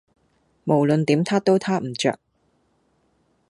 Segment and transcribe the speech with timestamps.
[0.63, 2.17] 無論點撻都撻唔着